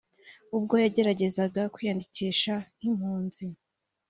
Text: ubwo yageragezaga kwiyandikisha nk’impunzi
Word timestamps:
ubwo 0.57 0.73
yageragezaga 0.83 1.61
kwiyandikisha 1.73 2.53
nk’impunzi 2.75 3.45